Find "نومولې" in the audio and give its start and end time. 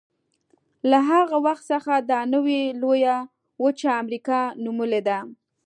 4.63-5.01